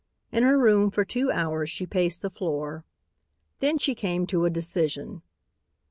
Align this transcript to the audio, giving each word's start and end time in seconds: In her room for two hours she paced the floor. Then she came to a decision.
In 0.31 0.41
her 0.41 0.57
room 0.57 0.89
for 0.89 1.05
two 1.05 1.31
hours 1.31 1.69
she 1.69 1.85
paced 1.85 2.23
the 2.23 2.31
floor. 2.31 2.83
Then 3.59 3.77
she 3.77 3.93
came 3.93 4.25
to 4.25 4.45
a 4.45 4.49
decision. 4.49 5.21